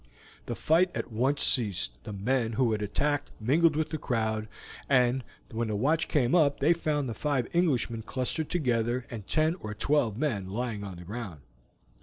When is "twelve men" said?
9.75-10.49